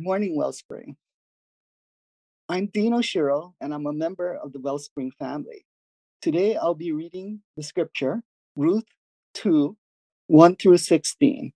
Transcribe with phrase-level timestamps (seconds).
[0.00, 0.96] Morning, Wellspring.
[2.48, 5.66] I'm Dean Oshiro, and I'm a member of the Wellspring family.
[6.22, 8.22] Today, I'll be reading the scripture,
[8.54, 8.84] Ruth
[9.34, 9.76] 2
[10.28, 11.52] 1 through 16.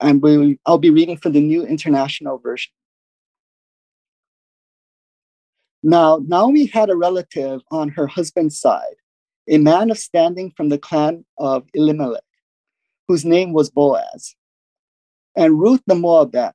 [0.00, 2.72] And I'll be reading from the New International Version.
[5.84, 8.96] Now, Naomi had a relative on her husband's side,
[9.48, 12.24] a man of standing from the clan of Elimelech,
[13.06, 14.34] whose name was Boaz.
[15.36, 16.54] And Ruth the Moabite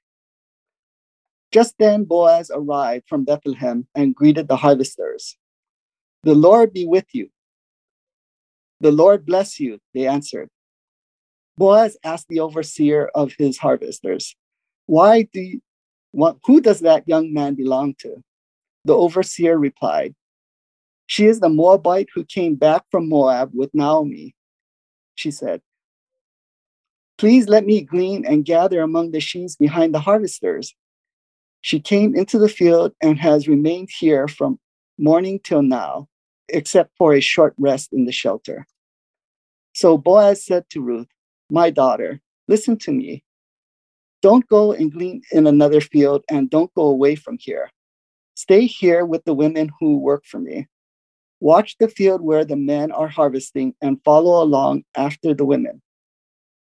[1.51, 5.37] Just then, Boaz arrived from Bethlehem and greeted the harvesters.
[6.23, 7.29] The Lord be with you.
[8.79, 10.49] The Lord bless you, they answered.
[11.57, 14.35] Boaz asked the overseer of his harvesters,
[14.85, 15.61] Why do you,
[16.11, 18.23] what, who does that young man belong to?
[18.85, 20.15] The overseer replied,
[21.05, 24.35] She is the Moabite who came back from Moab with Naomi.
[25.15, 25.61] She said,
[27.17, 30.73] Please let me glean and gather among the sheaves behind the harvesters.
[31.61, 34.59] She came into the field and has remained here from
[34.97, 36.07] morning till now,
[36.49, 38.65] except for a short rest in the shelter.
[39.73, 41.07] So Boaz said to Ruth,
[41.49, 43.23] My daughter, listen to me.
[44.21, 47.71] Don't go and glean in another field and don't go away from here.
[48.35, 50.67] Stay here with the women who work for me.
[51.39, 55.81] Watch the field where the men are harvesting and follow along after the women.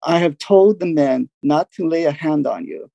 [0.04, 2.90] I have told the men not to lay a hand on you.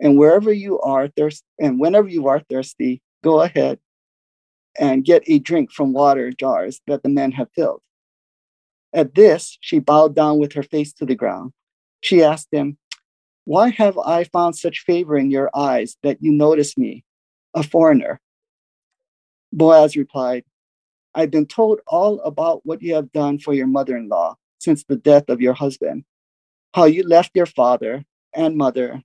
[0.00, 3.78] And wherever you are thirst and whenever you are thirsty, go ahead
[4.78, 7.80] and get a drink from water jars that the men have filled.
[8.92, 11.52] At this, she bowed down with her face to the ground.
[12.00, 12.76] She asked him,
[13.44, 17.04] Why have I found such favor in your eyes that you notice me,
[17.54, 18.20] a foreigner?
[19.52, 20.44] Boaz replied,
[21.14, 24.84] I've been told all about what you have done for your mother in law since
[24.84, 26.04] the death of your husband,
[26.74, 28.04] how you left your father
[28.34, 29.02] and mother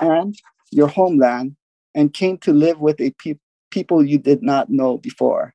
[0.00, 0.36] and
[0.70, 1.56] your homeland
[1.94, 3.38] and came to live with a pe-
[3.70, 5.54] people you did not know before.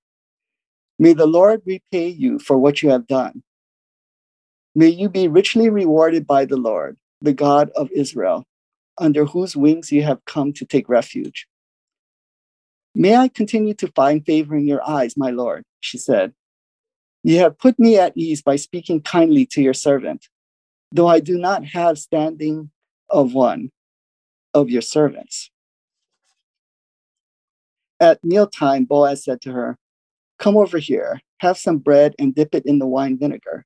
[0.97, 3.43] May the Lord repay you for what you have done.
[4.75, 8.45] May you be richly rewarded by the Lord, the God of Israel,
[8.97, 11.47] under whose wings you have come to take refuge.
[12.95, 16.33] May I continue to find favor in your eyes, my Lord, she said.
[17.23, 20.27] You have put me at ease by speaking kindly to your servant,
[20.91, 22.71] though I do not have standing
[23.09, 23.71] of one
[24.53, 25.51] of your servants.
[27.99, 29.77] At mealtime, Boaz said to her,
[30.39, 33.65] Come over here, have some bread and dip it in the wine vinegar.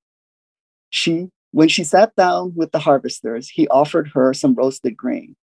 [0.89, 5.35] She, when she sat down with the harvesters, he offered her some roasted grain.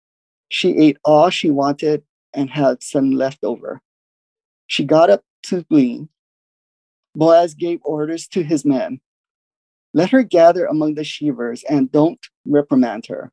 [0.48, 2.02] She ate all she wanted
[2.34, 3.80] and had some left over.
[4.66, 6.08] She got up to glean.
[7.14, 9.00] Boaz gave orders to his men
[9.94, 13.32] Let her gather among the sheavers and don't reprimand her.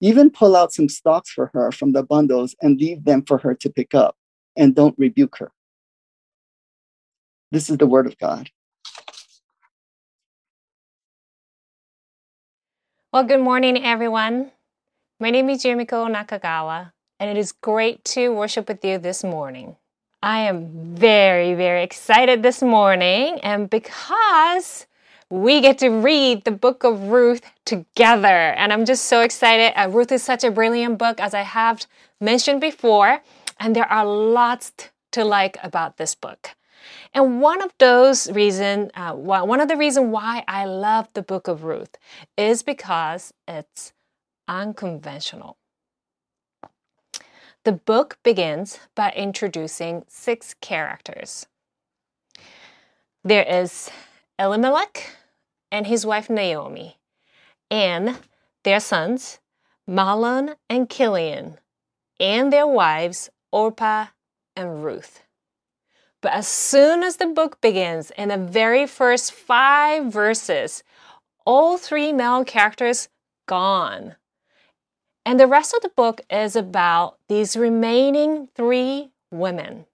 [0.00, 3.54] Even pull out some stalks for her from the bundles and leave them for her
[3.54, 4.16] to pick up,
[4.56, 5.52] and don't rebuke her.
[7.52, 8.50] This is the word of God.
[13.12, 14.52] Well, good morning, everyone.
[15.18, 19.76] My name is Yumiko Nakagawa, and it is great to worship with you this morning.
[20.22, 24.86] I am very, very excited this morning, and because
[25.30, 28.26] we get to read the book of Ruth together.
[28.26, 29.72] And I'm just so excited.
[29.80, 31.86] Uh, Ruth is such a brilliant book, as I have
[32.20, 33.22] mentioned before.
[33.58, 34.72] And there are lots
[35.12, 36.50] to like about this book.
[37.14, 41.46] And one of those reason, uh, one of the reason why I love the book
[41.46, 41.96] of Ruth
[42.36, 43.92] is because it's
[44.48, 45.56] unconventional.
[47.64, 51.46] The book begins by introducing six characters.
[53.22, 53.90] There is
[54.38, 55.10] Elimelech,
[55.70, 56.98] and his wife Naomi,
[57.70, 58.18] and
[58.64, 59.38] their sons,
[59.88, 61.58] Mahlon and Chilion,
[62.18, 64.06] and their wives, Orpah
[64.56, 65.22] and Ruth.
[66.20, 70.82] But as soon as the book begins, in the very first five verses,
[71.46, 73.08] all three male characters
[73.46, 74.16] gone.
[75.24, 79.86] And the rest of the book is about these remaining three women,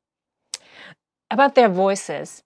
[1.31, 2.43] about their voices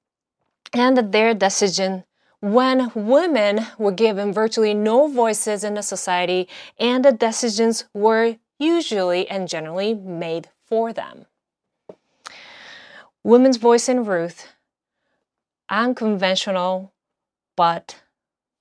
[0.73, 2.05] and their decision
[2.41, 6.49] when women were given virtually no voices in the society
[6.79, 11.27] and the decisions were usually and generally made for them.
[13.23, 14.49] woman's voice in Ruth,
[15.69, 16.93] unconventional,
[17.57, 18.03] but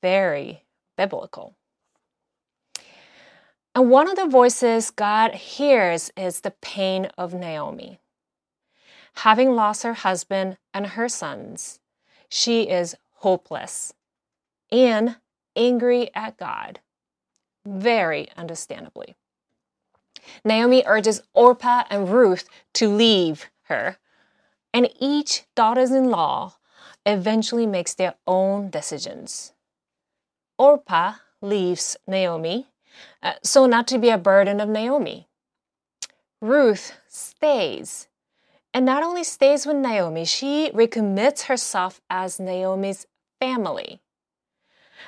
[0.02, 0.66] very
[0.98, 1.56] biblical.
[3.76, 8.00] And one of the voices God hears is the pain of Naomi.
[9.16, 11.80] Having lost her husband and her sons,
[12.28, 13.94] she is hopeless
[14.72, 15.18] and
[15.56, 16.80] angry at God,
[17.66, 19.16] very understandably.
[20.44, 23.98] Naomi urges Orpah and Ruth to leave her,
[24.74, 26.56] and each daughters in law
[27.06, 29.54] eventually makes their own decisions.
[30.58, 32.68] Orpah leaves Naomi
[33.22, 35.28] uh, so not to be a burden of Naomi.
[36.42, 38.08] Ruth stays.
[38.74, 43.08] And not only stays with Naomi, she recommits herself as Naomi's
[43.40, 44.02] family.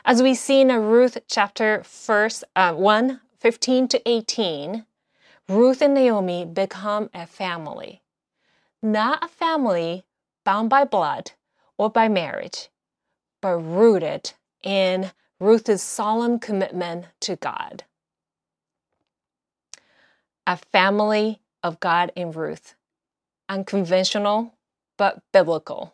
[0.06, 4.86] As we see in Ruth chapter first, uh, 1, 15 to 18,
[5.50, 8.02] Ruth and Naomi become a family.
[8.82, 10.06] Not a family
[10.44, 11.32] bound by blood
[11.78, 12.70] or by marriage,
[13.42, 14.34] but rooted
[14.64, 17.84] in Ruth's solemn commitment to God.
[20.48, 22.76] A family of God in Ruth,
[23.50, 24.56] unconventional
[24.98, 25.94] but biblical.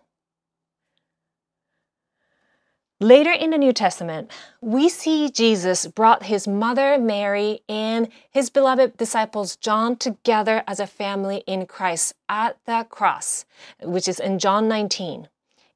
[3.00, 8.98] Later in the New Testament, we see Jesus brought his mother Mary and his beloved
[8.98, 13.46] disciples John together as a family in Christ at the cross,
[13.84, 15.28] which is in John 19.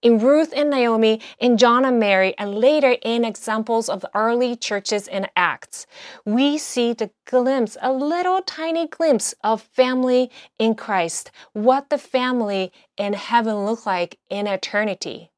[0.02, 5.08] In Ruth and Naomi, in John and Mary, and later in examples of early churches
[5.08, 5.86] in Acts,
[6.26, 12.72] we see the glimpse, a little tiny glimpse of family in Christ, what the family
[12.98, 15.31] in heaven look like in eternity.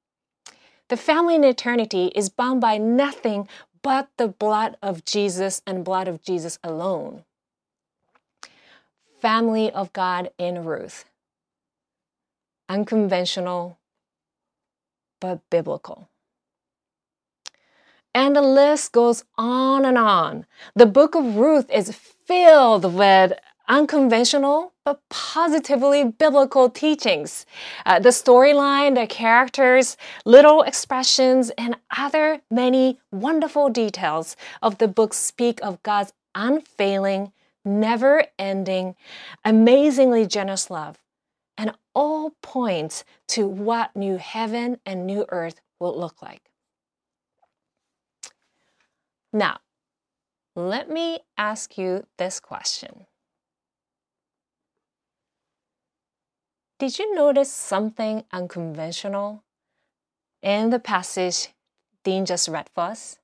[0.89, 3.47] The family in eternity is bound by nothing
[3.81, 7.23] but the blood of Jesus and blood of Jesus alone.
[9.19, 11.05] Family of God in Ruth.
[12.67, 13.77] Unconventional,
[15.19, 16.09] but biblical.
[18.15, 20.45] And the list goes on and on.
[20.75, 23.33] The book of Ruth is filled with
[23.67, 27.45] unconventional but positively biblical teachings.
[27.85, 29.95] Uh, the storyline, the characters,
[30.25, 37.31] little expressions, and other many wonderful details of the book speak of God's unfailing,
[37.63, 38.95] never ending,
[39.45, 40.97] amazingly generous love.
[41.57, 46.49] And all points to what new heaven and new earth will look like.
[49.31, 49.59] Now,
[50.55, 53.05] let me ask you this question.
[56.79, 59.43] Did you notice something unconventional
[60.41, 61.49] in the passage
[62.03, 63.19] Dean just read for us?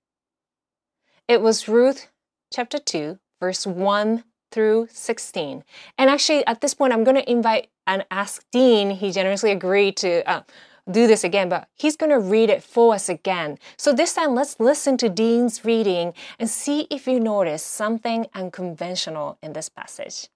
[1.27, 2.07] It was Ruth
[2.53, 5.63] chapter 2, verse 1 through 16.
[5.97, 8.91] And actually, at this point, I'm going to invite and ask Dean.
[8.91, 10.43] He generously agreed to uh,
[10.89, 13.57] do this again, but he's going to read it for us again.
[13.77, 19.37] So this time, let's listen to Dean's reading and see if you notice something unconventional
[19.41, 20.29] in this passage.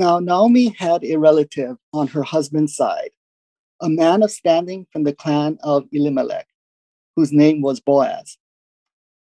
[0.00, 3.10] Now, Naomi had a relative on her husband's side,
[3.82, 6.46] a man of standing from the clan of Elimelech,
[7.16, 8.38] whose name was Boaz.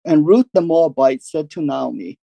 [0.05, 2.17] And Ruth the Moabite said to Naomi,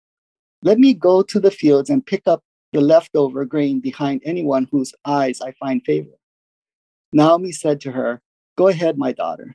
[0.63, 2.41] Let me go to the fields and pick up
[2.71, 6.15] the leftover grain behind anyone whose eyes I find favor.
[7.12, 8.22] Naomi said to her,
[8.58, 9.53] Go ahead, my daughter.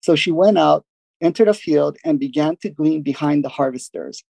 [0.00, 0.84] So she went out,
[1.20, 4.22] entered a field, and began to glean behind the harvesters.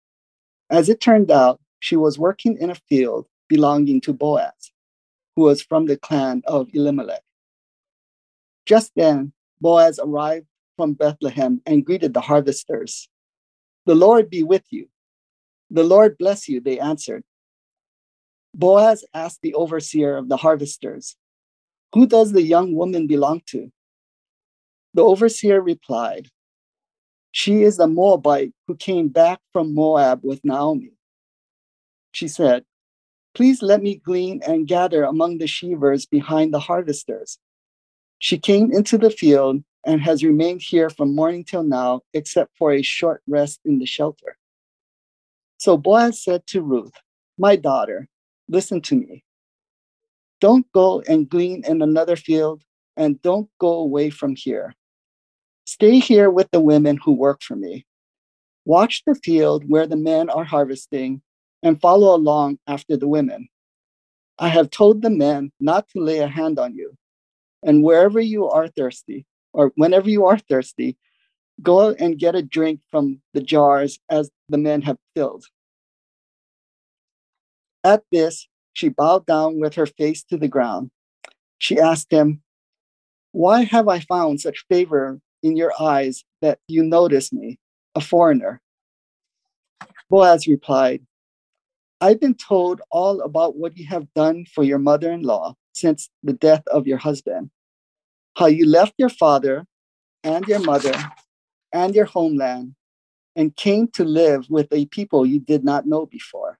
[0.69, 4.71] As it turned out, she was working in a field belonging to Boaz,
[5.35, 7.25] who was from the clan of Elimelech.
[8.65, 13.09] Just then, Boaz arrived from Bethlehem and greeted the harvesters.
[13.85, 14.87] The Lord be with you.
[15.69, 17.23] The Lord bless you, they answered.
[18.55, 21.17] Boaz asked the overseer of the harvesters,
[21.93, 23.69] Who does the young woman belong to?
[24.93, 26.29] The overseer replied,
[27.31, 30.93] She is a Moabite who came back from Moab with Naomi.
[32.13, 32.63] She said,
[33.33, 37.39] Please let me glean and gather among the sheavers behind the harvesters.
[38.19, 42.71] She came into the field and has remained here from morning till now, except for
[42.71, 44.37] a short rest in the shelter.
[45.57, 46.93] So Boaz said to Ruth,
[47.37, 48.07] My daughter,
[48.47, 49.23] listen to me.
[50.39, 52.63] Don't go and glean in another field,
[52.97, 54.75] and don't go away from here.
[55.65, 57.85] Stay here with the women who work for me.
[58.65, 61.21] Watch the field where the men are harvesting
[61.63, 63.47] and follow along after the women.
[64.39, 66.95] I have told the men not to lay a hand on you.
[67.63, 70.97] And wherever you are thirsty, or whenever you are thirsty,
[71.61, 75.45] go and get a drink from the jars as the men have filled.
[77.83, 80.91] At this, she bowed down with her face to the ground.
[81.57, 82.41] She asked him,
[83.31, 87.59] Why have I found such favor in your eyes that you notice me,
[87.95, 88.61] a foreigner?
[90.09, 91.05] Boaz replied,
[92.01, 96.09] I've been told all about what you have done for your mother in law since
[96.23, 97.51] the death of your husband,
[98.37, 99.65] how you left your father
[100.23, 100.95] and your mother
[101.73, 102.75] and your homeland
[103.35, 106.59] and came to live with a people you did not know before.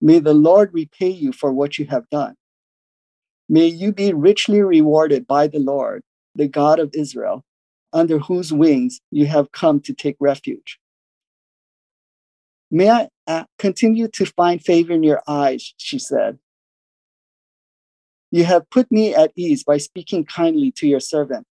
[0.00, 2.36] May the Lord repay you for what you have done.
[3.48, 6.02] May you be richly rewarded by the Lord,
[6.34, 7.44] the God of Israel,
[7.92, 10.78] under whose wings you have come to take refuge.
[12.70, 16.38] May I uh, continue to find favor in your eyes, she said.
[18.30, 21.46] You have put me at ease by speaking kindly to your servant,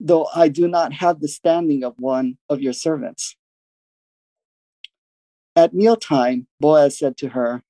[0.00, 3.36] though I do not have the standing of one of your servants.
[5.54, 7.62] At mealtime, Boaz said to her,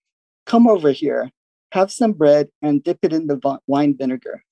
[0.45, 1.31] Come over here,
[1.73, 4.45] have some bread, and dip it in the wine vinegar.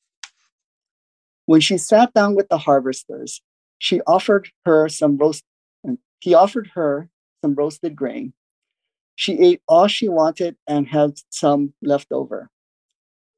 [1.47, 3.41] When she sat down with the harvesters,
[3.79, 5.45] she offered her some roast.
[6.21, 7.09] He offered her
[7.45, 8.35] some roasted grain.
[9.17, 12.51] She ate all she wanted and had some left over.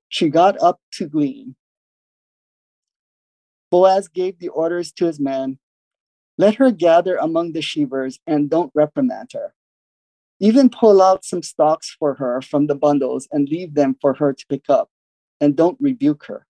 [0.09, 1.57] She got up to glean.
[3.73, 5.51] Boaz gave the orders to his men
[6.39, 9.55] Let her gather among the sheavers and don't reprimand her.
[10.41, 14.33] Even pull out some stalks for her from the bundles and leave them for her
[14.35, 14.91] to pick up,
[15.41, 16.47] and don't rebuke her.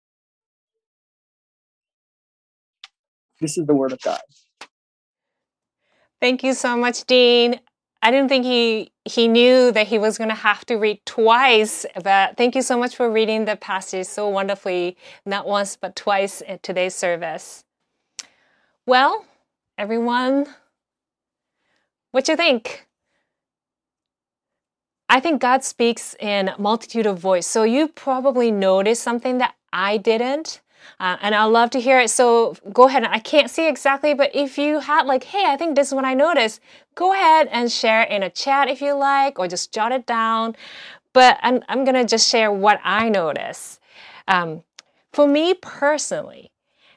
[3.40, 4.20] This is the word of God.
[6.20, 7.60] Thank you so much, Dean.
[8.02, 11.86] I didn't think he he knew that he was going to have to read twice,
[12.02, 16.42] but thank you so much for reading the passage so wonderfully, not once but twice
[16.46, 17.64] at today's service.
[18.86, 19.24] Well,
[19.78, 20.46] everyone,
[22.12, 22.86] what you think?
[25.08, 27.46] I think God speaks in multitude of voice.
[27.46, 30.60] So you probably noticed something that I didn't.
[30.98, 32.10] Uh, and I'd love to hear it.
[32.10, 33.04] So go ahead.
[33.04, 36.04] I can't see exactly, but if you had like, hey, I think this is what
[36.04, 36.60] I noticed,
[36.94, 40.56] go ahead and share in a chat if you like, or just jot it down.
[41.12, 43.80] But I'm, I'm going to just share what I noticed.
[44.28, 44.62] Um,
[45.12, 46.50] for me personally,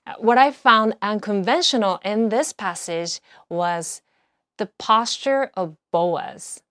[0.06, 4.02] uh, what I found unconventional in this passage was
[4.58, 6.62] the posture of Boaz.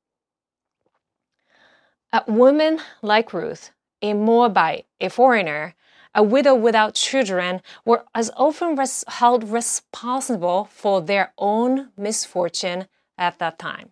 [2.12, 3.70] A woman like Ruth,
[4.02, 5.74] a Moabite, a foreigner,
[6.14, 12.86] a widow without children, were as often res- held responsible for their own misfortune
[13.16, 13.90] at that time.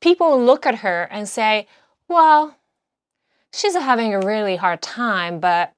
[0.00, 1.66] People look at her and say,
[2.08, 2.56] well,
[3.52, 5.72] she's having a really hard time, but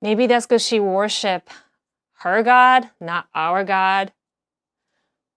[0.00, 1.50] maybe that's because she worship
[2.20, 4.12] her God, not our God.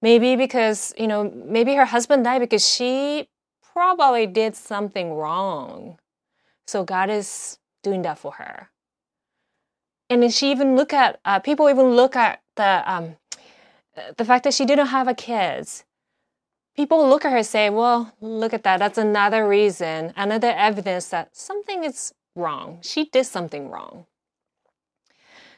[0.01, 3.27] Maybe because, you know, maybe her husband died because she
[3.73, 5.99] probably did something wrong.
[6.69, 8.69] So God is doing that for her.
[10.07, 13.15] And then she even look at uh, people even look at the um,
[14.17, 15.83] the fact that she didn't have a kids.
[16.75, 18.77] People look at her and say, "Well, look at that.
[18.77, 22.79] That's another reason, another evidence that something is wrong.
[22.83, 24.05] She did something wrong."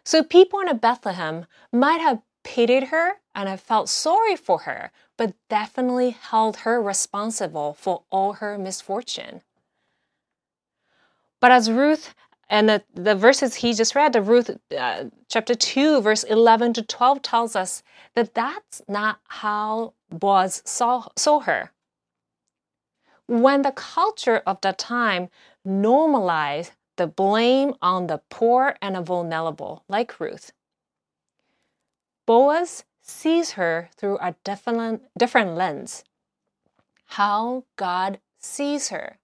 [0.06, 5.36] So people in Bethlehem might have pitied her and have felt sorry for her but
[5.50, 9.42] definitely held her responsible for all her misfortune.
[11.42, 12.14] But as Ruth
[12.50, 16.84] and the, the verses he just read, the Ruth uh, chapter 2, verse 11 to
[16.84, 17.84] 12 tells us
[18.16, 21.72] that that's not how Boaz saw, saw her.
[23.26, 25.30] When the culture of that time
[25.66, 30.52] normalized the blame on the poor and the vulnerable, like Ruth,
[32.28, 36.04] Boaz sees her through a different, different lens.
[37.06, 39.18] How God sees her.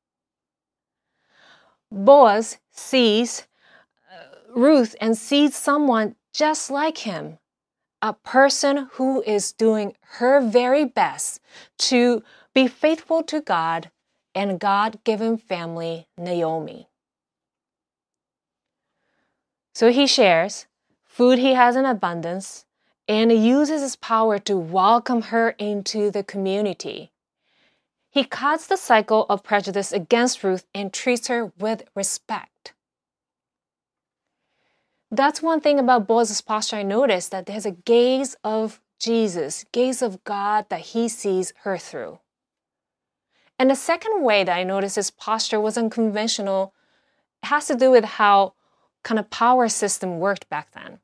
[1.91, 3.47] Boaz sees
[4.11, 4.23] uh,
[4.55, 7.39] Ruth and sees someone just like him,
[8.01, 11.39] a person who is doing her very best
[11.79, 13.91] to be faithful to God
[14.35, 16.87] and God given family, Naomi.
[19.73, 20.67] So he shares
[21.17, 22.65] food he has in abundance,
[23.07, 27.11] and uses his power to welcome her into the community.
[28.17, 32.73] He cuts the cycle of prejudice against Ruth and treats her with respect.
[35.11, 40.01] That's one thing about Boaz's posture I noticed that there's a gaze of Jesus, gaze
[40.01, 42.17] of God that he sees her through.
[43.59, 46.73] And the second way that I noticed his posture was unconventional
[47.43, 48.53] it has to do with how
[49.03, 50.97] kind of power system worked back then.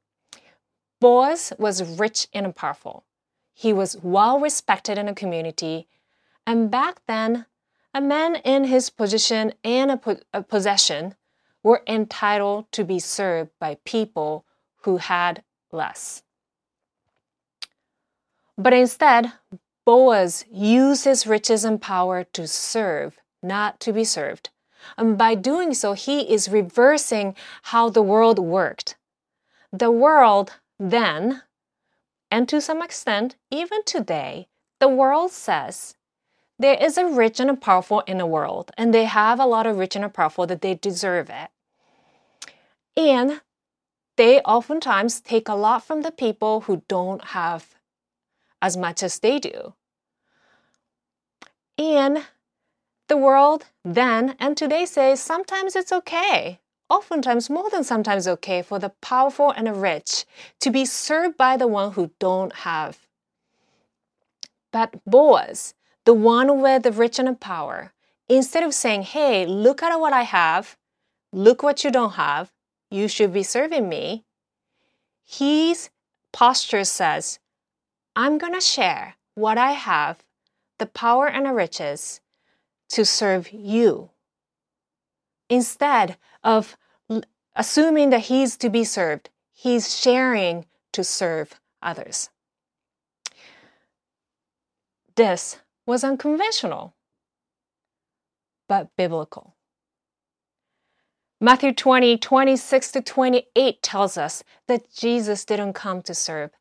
[0.99, 3.03] Boaz was rich and powerful.
[3.53, 5.87] He was well respected in the community,
[6.45, 7.45] and back then,
[7.93, 11.15] a man in his position and a, po- a possession
[11.61, 14.45] were entitled to be served by people
[14.81, 16.23] who had less.
[18.57, 19.33] But instead,
[19.85, 24.49] Boaz used his riches and power to serve, not to be served.
[24.97, 28.95] And by doing so, he is reversing how the world worked.
[29.71, 31.43] The world then,
[32.29, 34.47] and to some extent, even today,
[34.79, 35.95] the world says
[36.59, 39.65] there is a rich and a powerful in the world, and they have a lot
[39.65, 41.49] of rich and a powerful that they deserve it.
[42.95, 43.41] And
[44.15, 47.75] they oftentimes take a lot from the people who don't have
[48.61, 49.73] as much as they do.
[51.77, 52.25] And
[53.07, 58.79] the world then and today says sometimes it's okay, oftentimes more than sometimes okay, for
[58.79, 60.25] the powerful and the rich
[60.59, 62.99] to be served by the one who don't have.
[64.71, 65.73] But Boaz,
[66.05, 67.93] the one with the rich and power,
[68.27, 70.77] instead of saying, hey, look at what I have,
[71.31, 72.51] look what you don't have,
[72.89, 74.25] you should be serving me.
[75.25, 75.89] His
[76.31, 77.39] posture says,
[78.15, 80.23] I'm going to share what I have,
[80.77, 82.21] the power and the riches,
[82.89, 84.11] to serve you.
[85.49, 86.77] Instead of
[87.55, 92.29] assuming that he's to be served, he's sharing to serve others.
[95.15, 96.95] This was unconventional,
[98.67, 99.55] but biblical.
[101.41, 106.51] Matthew 20, 26 to 28 tells us that Jesus didn't come to serve,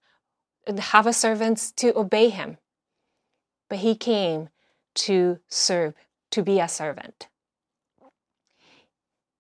[0.76, 2.58] have a servants to obey him,
[3.68, 4.48] but he came
[4.94, 5.94] to serve,
[6.32, 7.28] to be a servant.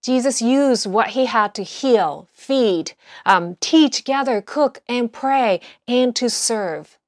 [0.02, 2.92] Jesus used what he had to heal, feed,
[3.24, 6.98] um, teach, gather, cook, and pray, and to serve.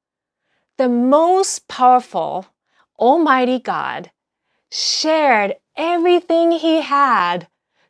[0.78, 2.46] The most powerful,
[2.98, 4.10] Almighty God
[4.70, 7.48] shared everything he had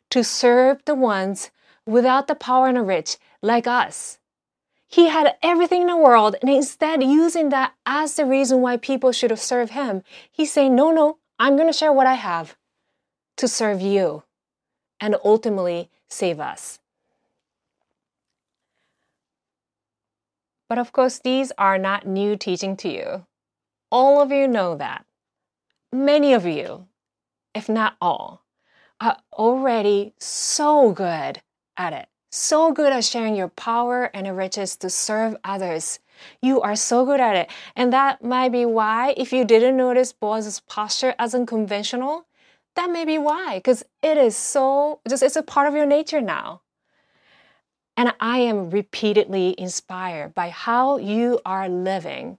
[0.09, 1.51] to serve the ones
[1.85, 4.19] without the power and the rich, like us.
[4.87, 9.11] He had everything in the world, and instead, using that as the reason why people
[9.11, 12.55] should have served him, he's saying, No, no, I'm going to share what I have
[13.37, 14.23] to serve you
[14.99, 16.79] and ultimately save us.
[20.69, 23.25] But of course, these are not new teaching to you.
[23.91, 25.05] All of you know that.
[25.91, 26.87] Many of you,
[27.53, 28.43] if not all,
[28.99, 31.41] are already so good
[31.77, 35.99] at it, so good at sharing your power and your riches to serve others.
[36.41, 37.49] You are so good at it.
[37.75, 42.25] And that might be why, if you didn't notice Boaz's posture as unconventional,
[42.75, 46.21] that may be why, because it is so, just it's a part of your nature
[46.21, 46.61] now.
[47.97, 52.37] And I am repeatedly inspired by how you are living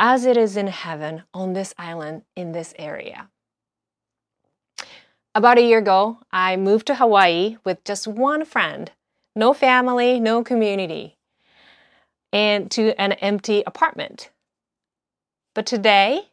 [0.00, 3.28] as it is in heaven on this island in this area.
[5.34, 8.90] About a year ago, I moved to Hawaii with just one friend,
[9.36, 11.18] no family, no community,
[12.32, 14.30] and to an empty apartment.
[15.54, 16.30] But today,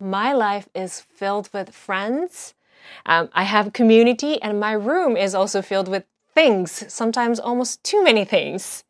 [0.00, 2.54] my life is filled with friends.
[3.04, 6.04] Um, I have community, and my room is also filled with
[6.34, 8.84] things, sometimes almost too many things.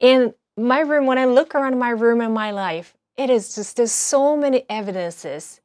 [0.00, 3.76] In my room, when I look around my room and my life, it is just,
[3.76, 5.60] there's so many evidences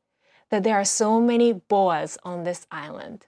[0.49, 3.27] that there are so many Boaz on this island.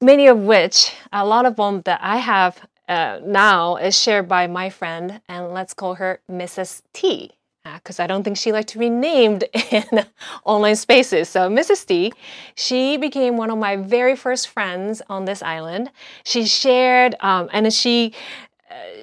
[0.00, 4.46] Many of which, a lot of them that I have uh, now is shared by
[4.46, 6.82] my friend, and let's call her Mrs.
[6.92, 7.30] T,
[7.64, 10.04] because uh, I don't think she liked to be named in
[10.44, 11.30] online spaces.
[11.30, 11.86] So, Mrs.
[11.86, 12.12] T,
[12.54, 15.90] she became one of my very first friends on this island.
[16.24, 18.12] She shared, um, and she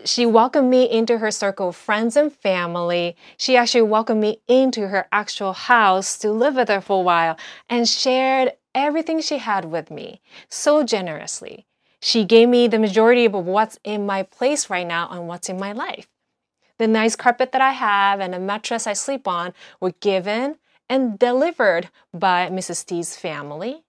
[0.06, 3.16] she welcomed me into her circle of friends and family.
[3.38, 7.38] She actually welcomed me into her actual house to live with her for a while
[7.70, 11.66] and shared everything she had with me so generously.
[12.02, 15.60] She gave me the majority of what's in my place right now and what's in
[15.60, 16.08] my life.
[16.80, 20.58] The nice carpet that I have and the mattress I sleep on were given
[20.90, 22.86] and delivered by Mrs.
[22.86, 23.84] T's family.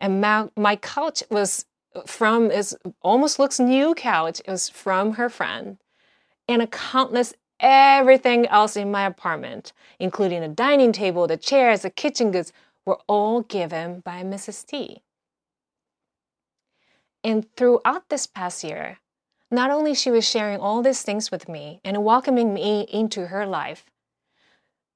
[0.00, 1.66] And my, my couch was
[2.06, 4.40] from is almost looks new couch.
[4.46, 5.78] Was from her friend,
[6.48, 11.90] and a countless everything else in my apartment, including the dining table, the chairs, the
[11.90, 12.52] kitchen goods,
[12.84, 14.66] were all given by Mrs.
[14.66, 15.02] T.
[17.22, 18.98] And throughout this past year,
[19.50, 23.46] not only she was sharing all these things with me and welcoming me into her
[23.46, 23.84] life,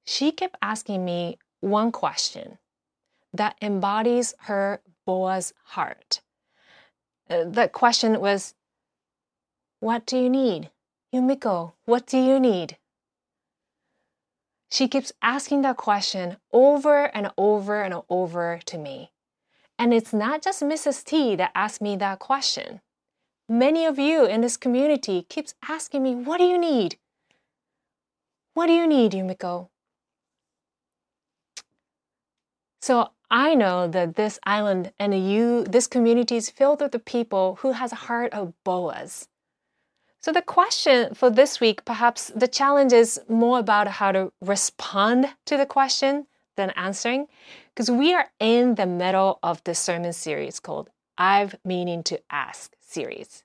[0.05, 2.57] she kept asking me one question
[3.33, 6.21] that embodies her Boaz heart.
[7.29, 8.53] Uh, the question was,
[9.79, 10.69] What do you need?
[11.13, 12.77] Yumiko, what do you need?
[14.69, 19.11] She keeps asking that question over and over and over to me.
[19.79, 21.03] And it's not just Mrs.
[21.03, 22.81] T that asked me that question.
[23.47, 26.97] Many of you in this community keeps asking me, what do you need?
[28.53, 29.69] What do you need, Yumiko?
[32.81, 37.57] So I know that this island and you, this community is filled with the people
[37.61, 39.27] who has a heart of Boaz.
[40.21, 45.27] So the question for this week, perhaps the challenge is more about how to respond
[45.45, 47.27] to the question than answering,
[47.73, 52.75] because we are in the middle of the sermon series called I've Meaning to Ask
[52.81, 53.43] series.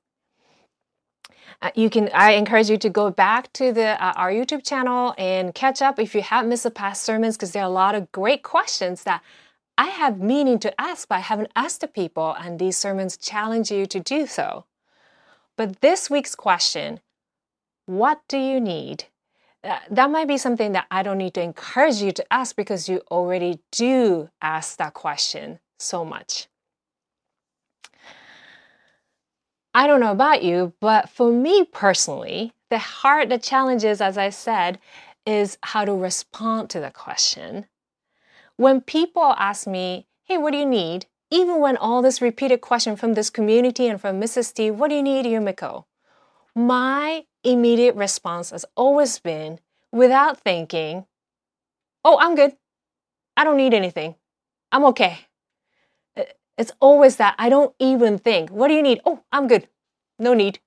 [1.61, 5.15] Uh, you can I encourage you to go back to the uh, our YouTube channel
[5.19, 7.95] and catch up if you have missed the past sermons because there are a lot
[7.95, 9.23] of great questions that
[9.77, 13.71] I have meaning to ask but I haven't asked the people and these sermons challenge
[13.71, 14.65] you to do so.
[15.57, 17.01] But this week's question,
[17.87, 19.05] what do you need?
[19.65, 22.89] Uh, that might be something that I don't need to encourage you to ask because
[22.89, 26.49] you already do ask that question so much.
[29.75, 34.31] I don't know about you, but for me personally, the hard, the challenges, as I
[34.31, 34.79] said,
[35.25, 37.67] is how to respond to the question.
[38.57, 41.07] When people ask me, hey, what do you need?
[41.31, 44.53] Even when all this repeated question from this community and from Mrs.
[44.53, 45.85] T, what do you need, Yumiko?
[46.55, 49.59] My immediate response has always been,
[49.91, 51.07] without thinking,
[52.05, 52.57] oh, I'm good.
[53.37, 54.15] I don't need anything.
[54.71, 55.21] I'm okay.
[56.17, 56.25] Uh,
[56.59, 58.51] it's always that I don't even think.
[58.51, 59.01] What do you need?
[59.07, 59.69] Oh, I'm good.
[60.19, 60.61] No need.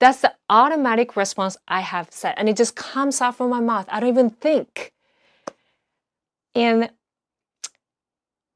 [0.00, 2.34] That's the automatic response I have said.
[2.36, 3.86] And it just comes out from my mouth.
[3.88, 4.92] I don't even think.
[6.54, 6.90] And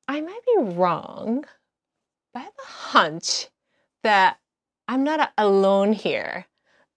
[0.09, 1.45] I might be wrong,
[2.33, 3.49] but I have a hunch
[4.03, 4.39] that
[4.87, 6.47] I'm not alone here.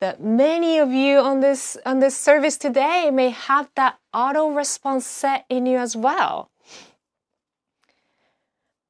[0.01, 5.05] That many of you on this on this service today may have that auto response
[5.05, 6.51] set in you as well.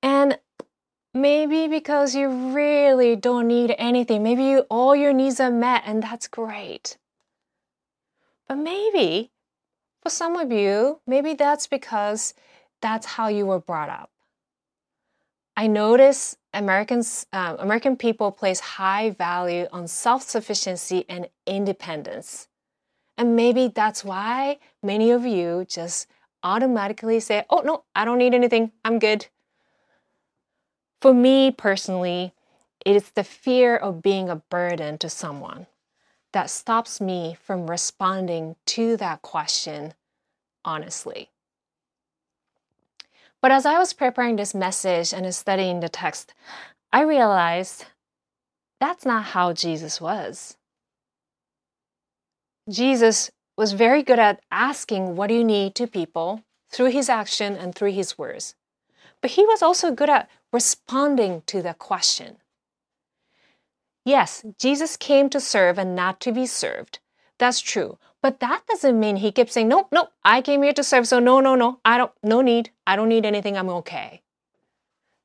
[0.04, 0.38] And
[1.14, 6.04] maybe because you really don't need anything, maybe you, all your needs are met and
[6.04, 6.98] that's great.
[8.48, 9.32] But maybe
[10.02, 12.34] for some of you, maybe that's because
[12.82, 14.10] that's how you were brought up.
[15.58, 22.48] I notice Americans, uh, American people place high value on self-sufficiency and independence.
[23.18, 26.08] And maybe that's why many of you just
[26.44, 28.72] automatically say, oh, no, I don't need anything.
[28.86, 29.28] I'm good.
[31.02, 32.34] For me personally,
[32.86, 35.68] it is the fear of being a burden to someone
[36.32, 39.94] that stops me from responding to that question
[40.64, 41.30] honestly.
[43.42, 46.34] But as I was preparing this message and studying the text,
[46.92, 47.86] I realized
[48.80, 50.58] that's not how Jesus was.
[52.70, 57.56] Jesus was very good at asking, What do you need to people through his action
[57.56, 58.56] and through his words.
[59.22, 62.38] But he was also good at responding to the question.
[64.10, 66.98] Yes, Jesus came to serve and not to be served.
[67.38, 68.00] That's true.
[68.24, 71.20] But that doesn't mean he kept saying, nope, nope, I came here to serve, so
[71.20, 74.24] no, no, no, I don't, no need, I don't need anything, I'm okay.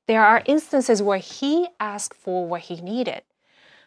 [0.06, 3.22] There are instances where he asked for what he needed.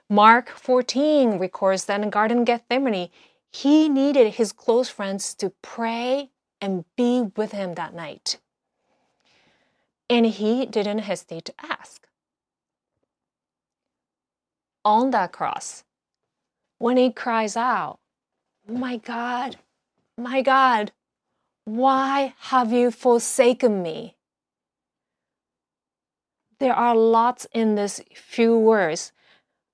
[0.09, 3.11] Mark 14 records that in Garden Gethsemane,
[3.51, 8.39] he needed his close friends to pray and be with him that night.
[10.09, 12.06] And he didn't hesitate to ask.
[14.87, 15.83] On that cross,
[16.77, 17.99] when he cries out,
[18.65, 19.57] my God,
[20.17, 20.93] my God,
[21.65, 24.15] why have you forsaken me?
[26.59, 29.11] There are lots in this few words,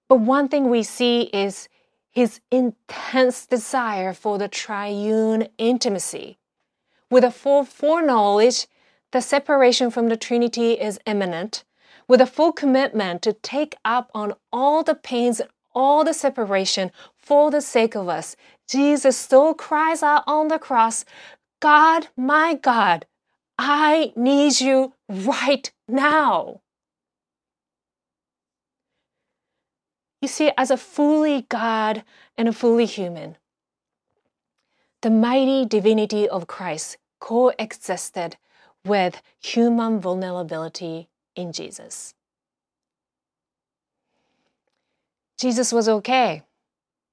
[0.10, 1.69] but one thing we see is
[2.10, 6.39] his intense desire for the triune intimacy.
[7.12, 8.65] With a full foreknowledge,
[9.12, 11.63] the separation from the Trinity is imminent,
[12.13, 16.91] with a full commitment to take up on all the pains and all the separation
[17.17, 18.36] for the sake of us,
[18.69, 21.06] Jesus still cries out on the cross,
[21.60, 23.08] God, my God,
[23.58, 26.62] I need you right now.
[30.21, 32.04] You see, as a fully God
[32.38, 33.38] and a fully human,
[35.02, 38.38] the mighty divinity of Christ coexisted
[38.86, 42.13] with human vulnerability in Jesus.
[45.38, 46.43] Jesus was okay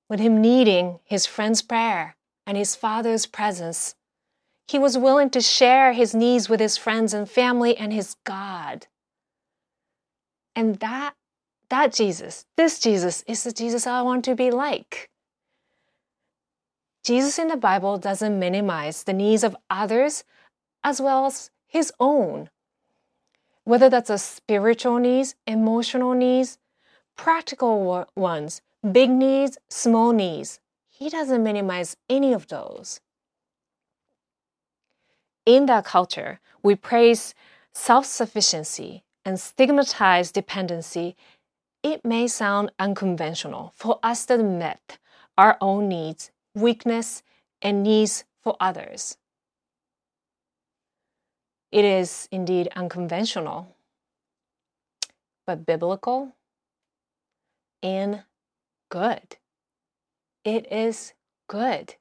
[0.09, 3.95] with him needing his friend's prayer and his father's presence.
[4.69, 8.87] He was willing to share his needs with his friends and family and his God.
[10.55, 11.15] And that,
[11.71, 15.11] that Jesus, this Jesus, is the Jesus I want to be like.
[17.03, 20.25] Jesus in the Bible doesn't minimize the needs of others
[20.85, 22.51] as well as his own.
[23.65, 26.59] Whether that's a spiritual needs, emotional needs,
[27.17, 33.01] practical ones, big needs, small needs, he doesn't minimize any of those.
[35.47, 37.35] In that culture, we praise
[37.73, 41.17] self sufficiency and stigmatize dependency.
[41.83, 44.99] It may sound unconventional for us to admit
[45.39, 47.23] our own needs, weakness,
[47.63, 49.17] and needs for others.
[51.73, 53.77] It is indeed unconventional,
[55.47, 56.35] but biblical
[57.83, 58.23] and
[58.89, 59.37] good.
[60.45, 61.13] It is
[61.49, 61.95] good.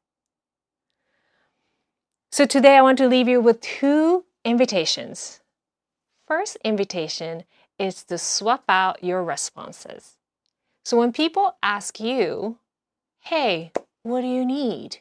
[2.31, 5.41] So today I want to leave you with two invitations.
[6.27, 7.43] First invitation
[7.77, 10.17] is to swap out your responses.
[10.83, 12.57] So when people ask you,
[13.21, 13.71] hey,
[14.03, 14.99] what do you need?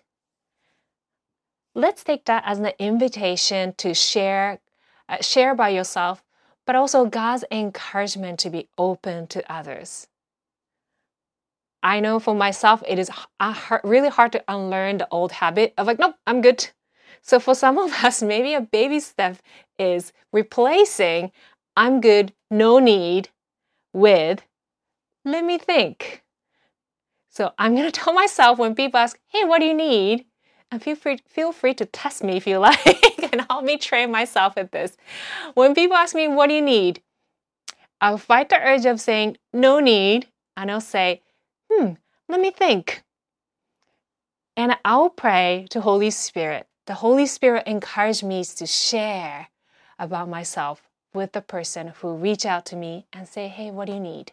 [1.75, 4.61] Let's take that as an invitation to share,
[5.09, 6.23] uh, share by yourself,
[6.67, 10.07] but also God's encouragement to be open to others.
[11.83, 13.11] I know for myself, it is
[13.85, 16.69] really hard to unlearn the old habit of like, nope, I'm good.
[17.23, 19.39] So for some of us, maybe a baby step
[19.79, 21.33] is replacing
[21.77, 23.29] I'm good, no need
[23.93, 24.43] with
[25.25, 26.23] let me think.
[27.31, 30.27] So I'm going to tell myself when people ask, hey, what do you need?
[30.71, 34.11] And feel free, feel free to test me if you like and help me train
[34.11, 34.97] myself at this.
[35.55, 37.03] When people ask me, what do you need?
[38.01, 40.29] I'll fight the urge of saying, no need.
[40.57, 41.23] And I'll say,
[41.71, 41.93] hmm,
[42.29, 43.03] let me think.
[44.57, 46.67] And I'll pray to Holy Spirit.
[46.87, 49.49] The Holy Spirit encouraged me to share
[49.99, 53.95] about myself with the person who reach out to me and say, hey, what do
[53.95, 54.33] you need?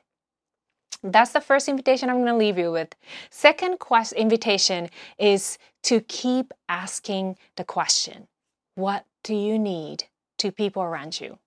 [1.03, 2.95] That's the first invitation I'm going to leave you with.
[3.29, 8.27] Second quest invitation is to keep asking the question,
[8.75, 10.05] what do you need
[10.39, 11.38] to people around you?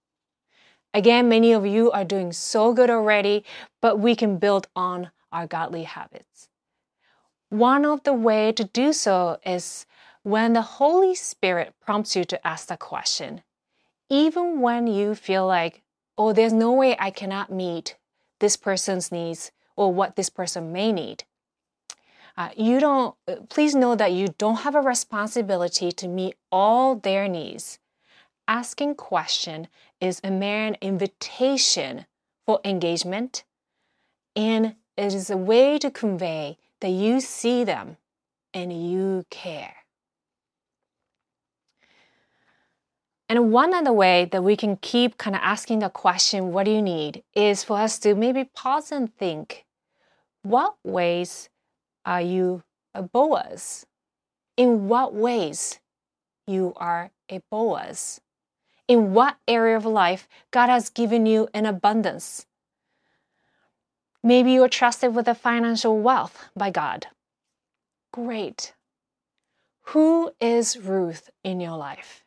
[0.95, 3.45] Again, many of you are doing so good already,
[3.83, 6.49] but we can build on our godly habits.
[7.51, 9.87] One of the way to do so is
[10.23, 13.43] when the Holy Spirit prompts you to ask the question,
[14.11, 15.83] even when you feel like,
[16.17, 17.97] oh, there's no way I cannot meet
[18.41, 21.25] this person's needs or what this person may need.
[22.37, 23.17] Uh, you don't,
[23.49, 27.79] please know that you don't have a responsibility to meet all their needs.
[28.47, 29.69] Asking question
[30.01, 32.07] is a mere invitation
[32.47, 33.45] for engagement
[34.37, 37.97] and it is a way to convey that you see them
[38.55, 39.78] and you care.
[43.29, 46.71] And one other way that we can keep kind of asking the question, what do
[46.71, 49.67] you need, is for us to maybe pause and think,
[50.43, 51.51] what ways
[52.07, 52.63] are you
[52.95, 53.85] a Boaz?
[54.57, 55.79] In what ways
[56.47, 58.21] you are a Boaz?
[58.87, 62.47] In what area of life God has given you an abundance?
[64.23, 67.09] Maybe you're trusted with a financial wealth by God.
[68.11, 68.73] Great.
[69.93, 72.25] Who is Ruth in your life?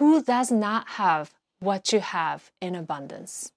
[0.00, 3.52] Who does not have what you have in abundance?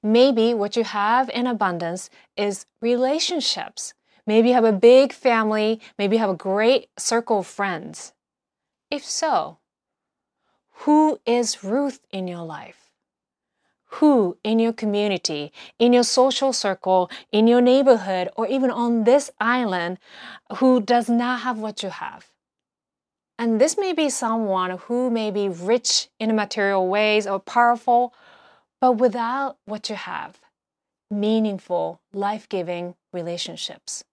[0.00, 3.94] Maybe what you have in abundance is relationships.
[4.28, 8.12] Maybe you have a big family, maybe you have a great circle of friends.
[8.92, 9.58] If so,
[10.84, 12.92] who is Ruth in your life?
[13.98, 19.30] who in your community, in your social circle, in your neighborhood, or even on this
[19.40, 19.98] island
[20.56, 22.33] who does not have what you have.
[23.38, 28.14] And this may be someone who may be rich in material ways or powerful,
[28.80, 30.38] but without what you have
[31.10, 34.04] meaningful, life giving relationships.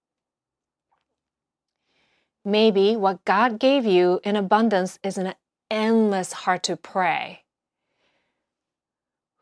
[2.46, 5.34] Maybe what God gave you in abundance is an
[5.70, 7.42] endless heart to pray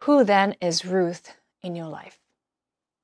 [0.04, 2.20] who then is Ruth in your life?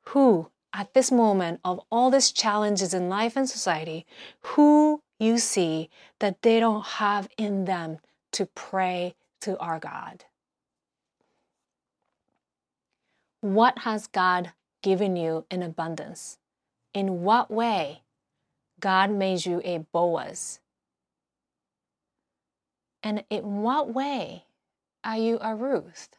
[0.10, 4.06] Who, at this moment of all these challenges in life and society,
[4.42, 8.00] who you see that they don't have in them
[8.34, 10.26] to pray to our God?
[13.42, 14.52] What has God
[14.82, 16.38] given you in abundance?
[16.94, 18.02] In what way
[18.80, 20.60] God made you a Boaz?
[23.04, 24.46] And in what way
[25.04, 26.10] are you a Ruth?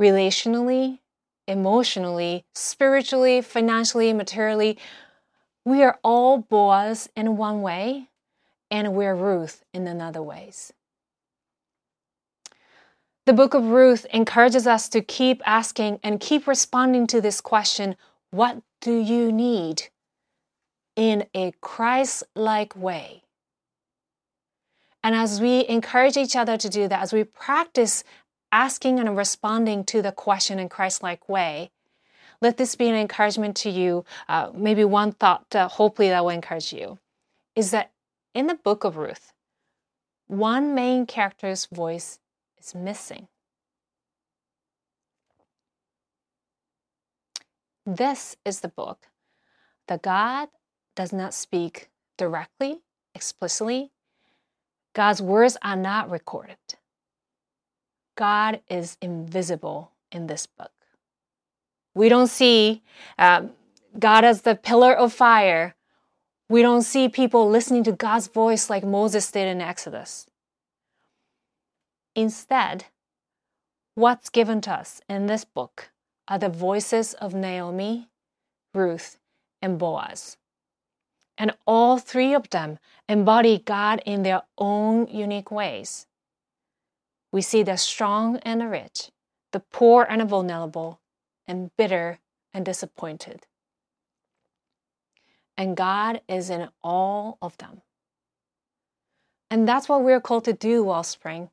[0.00, 1.00] relationally,
[1.46, 4.78] emotionally, spiritually, financially, materially.
[5.68, 8.08] We are all Boaz in one way,
[8.70, 10.72] and we're Ruth in another ways.
[13.26, 17.96] The book of Ruth encourages us to keep asking and keep responding to this question
[18.30, 19.90] what do you need
[20.96, 23.24] in a Christ like way.
[25.04, 28.04] And as we encourage each other to do that, as we practice
[28.50, 31.72] asking and responding to the question in Christ like way,
[32.40, 34.04] let this be an encouragement to you.
[34.28, 36.98] Uh, maybe one thought, uh, hopefully, that will encourage you
[37.56, 37.90] is that
[38.34, 39.32] in the book of Ruth,
[40.28, 42.20] one main character's voice
[42.58, 43.26] is missing.
[47.84, 49.08] This is the book
[49.86, 50.50] that God
[50.94, 52.80] does not speak directly,
[53.14, 53.90] explicitly.
[54.92, 56.58] God's words are not recorded.
[58.14, 60.77] God is invisible in this book.
[61.98, 62.80] We don't see
[63.18, 63.50] um,
[63.98, 65.74] God as the pillar of fire.
[66.48, 70.28] We don't see people listening to God's voice like Moses did in Exodus.
[72.14, 72.84] Instead,
[73.96, 75.90] what's given to us in this book
[76.28, 78.06] are the voices of Naomi,
[78.72, 79.18] Ruth,
[79.60, 80.36] and Boaz.
[81.36, 86.06] And all three of them embody God in their own unique ways.
[87.32, 89.10] We see the strong and the rich,
[89.50, 91.00] the poor and the vulnerable,
[91.48, 92.20] and bitter
[92.54, 93.46] and disappointed.
[95.56, 97.82] And God is in all of them.
[99.50, 101.50] And that's what we're called to do, Wellspring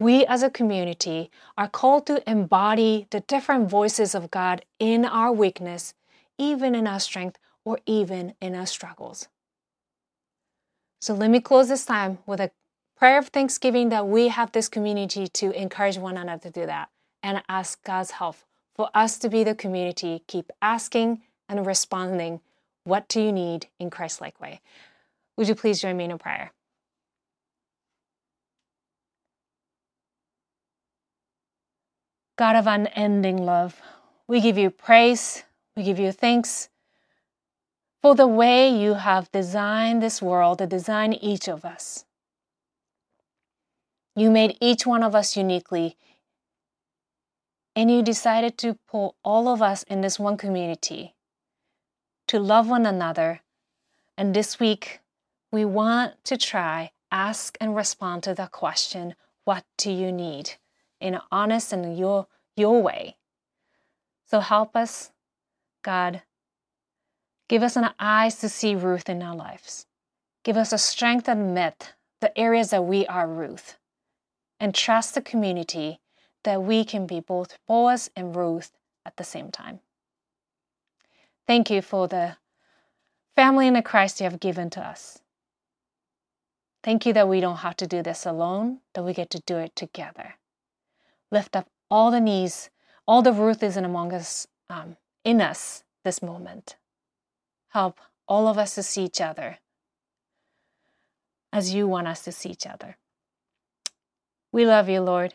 [0.00, 5.32] we as a community are called to embody the different voices of God in our
[5.32, 5.94] weakness,
[6.36, 9.28] even in our strength, or even in our struggles.
[11.00, 12.50] So let me close this time with a
[12.96, 16.90] prayer of thanksgiving that we have this community to encourage one another to do that
[17.22, 18.36] and ask God's help
[18.74, 22.40] for us to be the community, keep asking and responding,
[22.84, 24.60] What do you need in Christ like way?
[25.36, 26.52] Would you please join me in a prayer?
[32.36, 33.80] God of unending love,
[34.26, 35.44] we give you praise,
[35.76, 36.68] we give you thanks
[38.02, 42.04] for the way you have designed this world, to design each of us.
[44.16, 45.96] You made each one of us uniquely,
[47.76, 51.14] and you decided to pull all of us in this one community
[52.28, 53.40] to love one another.
[54.16, 55.00] And this week,
[55.50, 60.56] we want to try, ask, and respond to the question what do you need?
[61.04, 63.16] in an honest and your, your way.
[64.26, 65.12] So help us,
[65.82, 66.22] God.
[67.46, 69.86] Give us an eyes to see Ruth in our lives.
[70.44, 73.76] Give us a strength to admit the areas that we are Ruth.
[74.58, 76.00] And trust the community
[76.44, 78.72] that we can be both Boaz and Ruth
[79.04, 79.80] at the same time.
[81.46, 82.36] Thank you for the
[83.34, 85.18] family in the Christ you have given to us.
[86.82, 89.56] Thank you that we don't have to do this alone, that we get to do
[89.56, 90.34] it together
[91.34, 92.70] lift up all the knees,
[93.06, 96.76] all the Ruth is in among us, um, in us this moment.
[97.70, 99.58] Help all of us to see each other
[101.52, 102.96] as you want us to see each other.
[104.52, 105.34] We love you, Lord,